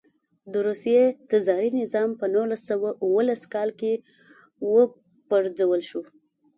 د 0.51 0.53
روسیې 0.67 1.03
تزاري 1.29 1.69
نظام 1.81 2.09
په 2.19 2.25
نولس 2.35 2.61
سوه 2.69 2.89
اوولس 3.03 3.41
کال 3.53 3.69
کې 3.79 3.93
و 4.71 4.75
پرځول 5.29 5.79
شو. 5.89 6.01